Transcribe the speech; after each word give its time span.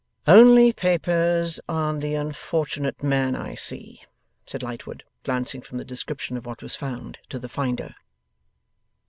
'Only 0.25 0.73
papers 0.73 1.59
on 1.69 1.99
the 1.99 2.15
unfortunate 2.15 3.03
man, 3.03 3.35
I 3.35 3.53
see,' 3.53 4.01
said 4.47 4.63
Lightwood, 4.63 5.03
glancing 5.23 5.61
from 5.61 5.77
the 5.77 5.85
description 5.85 6.37
of 6.37 6.45
what 6.47 6.63
was 6.63 6.75
found, 6.75 7.19
to 7.29 7.37
the 7.37 7.47
finder. 7.47 7.93